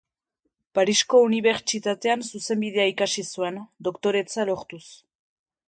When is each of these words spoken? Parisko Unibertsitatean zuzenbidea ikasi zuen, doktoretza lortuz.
Parisko 0.79 1.19
Unibertsitatean 1.25 2.25
zuzenbidea 2.29 2.87
ikasi 2.95 3.27
zuen, 3.35 3.61
doktoretza 3.89 4.51
lortuz. 4.53 4.85